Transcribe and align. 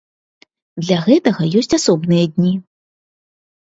Для 0.85 0.97
гэтага 1.05 1.41
ёсць 1.61 1.71
асобныя 1.81 2.25
дні. 2.35 2.53